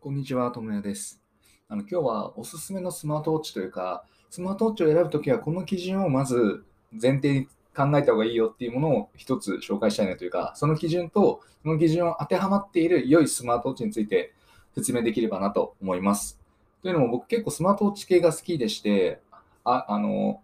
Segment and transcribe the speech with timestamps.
[0.00, 1.20] こんにちは、ともやです。
[1.68, 14.32] あの今日はおすすめのスマートウォッチというか、スマートウォッチを選ぶときはこの基準をまず前提に考えた方がいいよっていうものを一つ紹介したいなというか、その基準とその基準を当てはまっている良いスマートウォッチについて
[14.76, 16.38] 説明できればなと思います。
[16.80, 19.20] というのも僕結構スマートウォッチ系が好きでして、
[19.64, 20.40] ああの、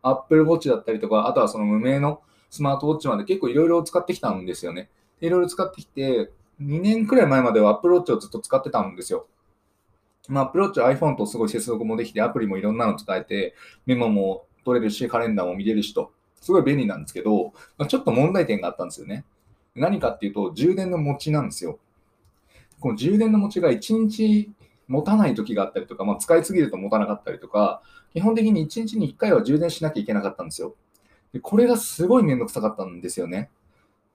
[0.00, 4.88] Apple Watch だったりとか、あとはその無名のスマートウォッチまで結構いろいろ使ってきたんですよね。
[5.20, 6.30] いろいろ使ってきて、
[6.60, 9.26] 2年くらい前までは Apple Watch をずっと使ってたんですよ。
[10.28, 19.24] まあ、Apple Watch は iPhone とすごい接続もできて、アプリもいろんなの使えて、メモも取れるし、カレンダーも見れるしと、すごい便利なんですけど、まあ、ちょっと問題点があったんですよね。
[19.74, 21.78] 何かっていうと、充電の持ちなんですよ。
[22.80, 24.50] この充電の持ちが1日
[24.88, 27.82] 持たない時があったりとか、まあ、使いすぎると持たなかったりとか、
[28.12, 30.74] 基本的に1日に1回は充電しなきゃいけなかったんですよ。
[31.32, 33.50] でこれがすごいめんどくさかったんですよね。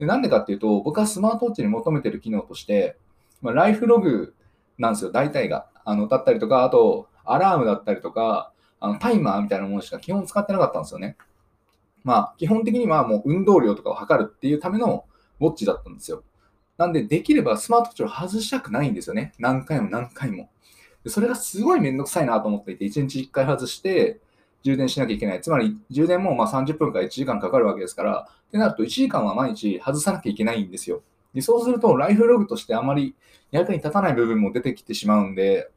[0.02, 2.98] でなんでかっていうと、僕はスマートウォッチに求めてる機能として、
[3.40, 4.34] まあ、ライフログ
[4.80, 5.68] なんですよ、大体が。
[5.86, 11.18] あのだったりとか、あと、アラームだったりとか、あのタイマーみたいなものしか基本使ってなかったんですよね。
[12.04, 15.06] まあ、基本的にはもう運動量とかを測るっていうための
[15.40, 16.24] ウォッチだったんですよ。
[16.78, 19.34] なんで、できればスマートウォッチを外したくないんですよね。
[19.38, 20.50] 何回も何回も。
[21.04, 24.20] でそれがすごいめんどくさいなと思っていて、1日1回外して
[24.64, 25.42] 充電しなきゃいけない。
[25.42, 31.02] つまり、充電もま30分から1時間かかるわけですから、ってなると1時間は毎日外さなきゃいけないんですよ。
[31.34, 33.16] でそうすると、ライフログとしてあまり
[33.52, 35.70] 役に立たない部分も出てきてしまうんで、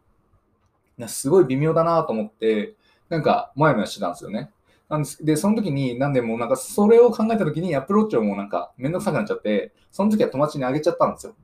[1.06, 2.74] すごい微妙だなと思って、
[3.08, 4.50] なんか、もやもやしてたんですよね。
[4.88, 11.34] なんですで、その時に、なんでもうなんか、それを考えた時に、アプローチをもうなんか、めんどくさくなっちゃって、その時は友達にあげちゃったんですよ。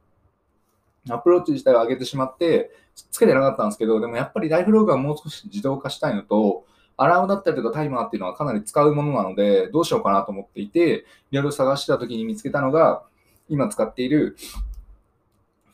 [1.08, 2.70] アプローチ自体を上げてしまって、
[3.10, 6.64] つけてなかったんですけど、でもやっぱりライフログはもう少し自動化したいのと、
[7.02, 13.02] アラームだったりとかタイマーっていうのはかなり使うものなので、どうしようかなと思っていて、いろいろ探してた時に見つけたのが、
[13.48, 14.36] 今使っている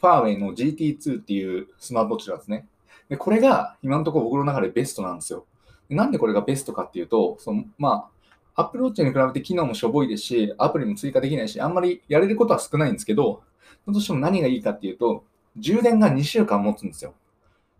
[0.00, 2.68] ファーウェイの GT2 っていうスマートウォッチなんですね。
[3.08, 5.46] で、これが今のところ僕の中でベストなんですよ。
[5.88, 8.08] なんでこれがベストかっていうと、そのま
[8.54, 13.42] あ、Apple Watch に比べて機能もしょぼいですし、アプリも追加できないし、あんまりやれることは少ないんですけど、
[13.88, 15.24] どうしても何がいいかっていうと、
[15.56, 17.14] 充電が2週間持つんですよ。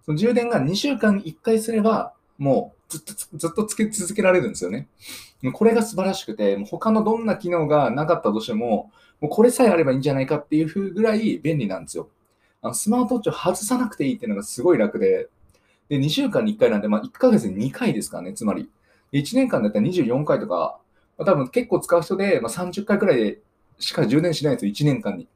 [0.04, 4.88] その充電が2週間に1回すれば、もうずっとずっとつけ続けられるんですよね。
[5.52, 12.08] これが素晴らしくて、もう他のどんな機能がなかったとしても、もうこれさえあればいいんじゃないかっていう風ぐらい便利なんですよ。
[12.62, 15.28] あのスマートウォッチを外さなくていいっていうのがすごい楽で、
[15.88, 18.69] で2週間に1回なんで、まあ、1ヶ月に2回ですからね、つまり。
[19.12, 20.78] 1年間だったら24回とか、
[21.16, 23.38] まあ、多分結構使う人で、まあ、30回くらいで
[23.78, 25.28] しか充電しないんですよ、1年間に。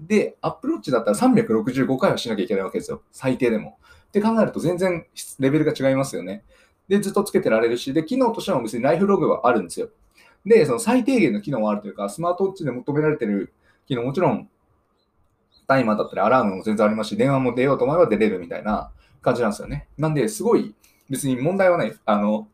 [0.00, 3.78] で、Apple Watch だったら365回はしなきゃいけないわけですよ、最低でも。
[4.10, 5.06] って考えると全然
[5.38, 6.42] レベルが違いますよね。
[6.88, 9.88] で、ずっとつけてられるし、で、機能としても別にライフログはあるんですよ。
[10.44, 13.52] で、その最低限の機能はあるというか、スマートウォッチで求められてる
[13.86, 14.48] 機能、もちろん、
[15.68, 18.90] タイマーだったりアラームも全然ありますし、電話も出ようと思えば出れるみたいな
[19.22, 19.86] 感じなんですよね。
[19.96, 20.74] なんで、すごい、
[21.08, 21.96] 別に問題はない。
[22.04, 22.48] あの、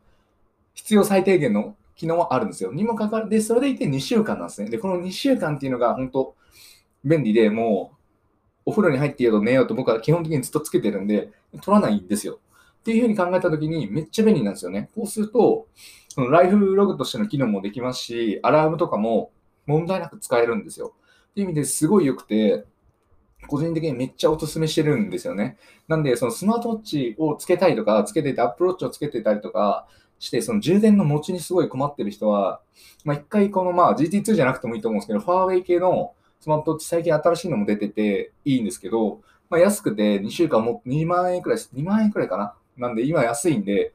[0.75, 2.71] 必要最低限の機能はあるんですよ。
[2.71, 4.69] にもかかわらず、それでいて2週間なんですね。
[4.69, 6.35] で、この2週間っていうのが本当
[7.03, 7.96] 便利で、もう、
[8.67, 11.29] お風呂に入っていようと寝ようと僕は基本的にずっとつけてるんで、
[11.61, 12.39] 取らないんですよ。
[12.79, 14.89] っていうふうに考えたときにめっちゃ便利なんですよね。
[14.93, 15.67] こうすると、
[16.09, 19.31] そのライフログとしての機能もできますし、アラームとかも
[19.67, 20.95] 問題なく使えるんですよ。
[21.31, 22.65] っていう意味ですごい良くて、
[23.47, 25.57] 個人的にめっちゃおすすめしてるんですよね。
[25.87, 29.87] なんで、そのスマートウォッチをつけたいとか、つけてて、アップローチをつけてたりとか
[30.19, 32.59] して、その充電の持ちにすごい困ってる人は、
[33.05, 42.55] まあ、一回このまあ GT2 じゃなくてもいいと思うんですけど、ファーウェイ系のスマートウォッチ最近新しいのも出てていいんですけど、まあ、安くて2週間も2万円くらい、2万円くらいかな。
[42.77, 43.93] なんで今安いんで、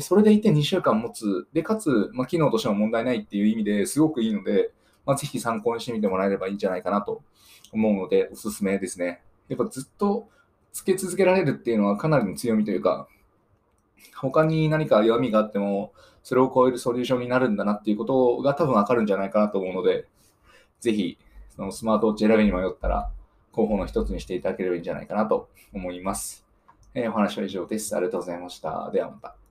[0.00, 1.46] それでいて2週間持つ。
[1.52, 4.72] で、かつ、まあ、機能としても問題ないっていう意味ですごくいいので、
[5.06, 7.22] まあ、ぜひ参考にしてみてもらえればいいんじゃないかなと
[7.72, 9.22] 思うので、おすすめですね。
[9.48, 10.28] やっぱずっと
[10.72, 13.06] つけ続けられるっていうのはかなりの強みというか、
[14.16, 20.06] 他に何か弱みがあっても、それを超えるソリューションになるんだなっていうことが多分わかるんじゃないかなと思うので、
[20.80, 21.18] ぜひ、
[21.56, 23.10] そのスマートウォッチ選びに迷ったら、
[23.52, 26.44] 候補の一つにしていただければいいんじゃないかなと思います。
[26.94, 27.94] えーお話は以上です。
[27.96, 28.90] ありがとうございました。
[28.92, 29.43] ではまた。